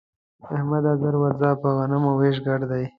[0.55, 0.91] احمده!
[1.01, 2.83] ژر ورځه پر غنمو وېش ګډ دی.